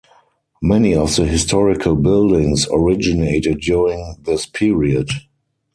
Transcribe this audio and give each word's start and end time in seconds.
Many 0.63 0.95
of 0.95 1.15
the 1.15 1.27
historical 1.27 1.95
buildings 1.95 2.67
originated 2.71 3.59
during 3.61 4.15
this 4.23 4.47
period. 4.47 5.09